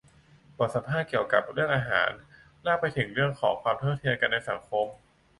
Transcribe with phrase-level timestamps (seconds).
[0.57, 2.11] บทสัมภาษณ์เกี่ยวกับเรื่องอาหาร
[2.65, 4.85] ลากไปถึงเรื่องของความเท่าเทียมกันในสังคม